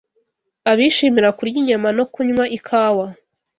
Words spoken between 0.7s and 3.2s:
Abishimira kurya inyama no kunywa ikawa